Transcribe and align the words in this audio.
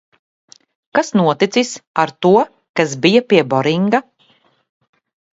Kas 0.99 1.09
noticis 1.19 1.73
ar 2.03 2.13
to, 2.25 2.31
kas 2.79 2.95
bija 3.03 3.21
pie 3.33 3.43
Borgina? 3.51 4.01